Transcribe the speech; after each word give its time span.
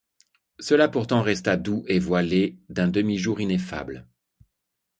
Cela 0.57 0.89
pourtant 0.89 1.21
resta 1.21 1.57
doux 1.57 1.85
et 1.87 1.99
voilé 1.99 2.57
d’un 2.69 2.87
demi-jour 2.87 3.39
ineffable. 3.39 4.07